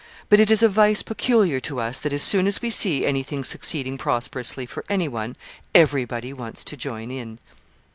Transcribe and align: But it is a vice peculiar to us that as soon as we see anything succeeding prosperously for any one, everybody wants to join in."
But 0.29 0.39
it 0.39 0.49
is 0.49 0.63
a 0.63 0.67
vice 0.67 1.03
peculiar 1.03 1.59
to 1.59 1.79
us 1.79 1.99
that 1.99 2.11
as 2.11 2.23
soon 2.23 2.47
as 2.47 2.59
we 2.59 2.71
see 2.71 3.05
anything 3.05 3.43
succeeding 3.43 3.99
prosperously 3.99 4.65
for 4.65 4.83
any 4.89 5.07
one, 5.07 5.35
everybody 5.75 6.33
wants 6.33 6.63
to 6.63 6.75
join 6.75 7.11
in." 7.11 7.37